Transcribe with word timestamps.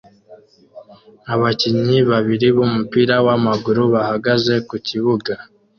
Abakinnyi 1.33 1.97
babiri 2.11 2.47
b'umupira 2.55 3.15
w'amaguru 3.25 3.81
bahagaze 3.93 4.53
ku 4.67 4.75
kibuga 4.87 5.33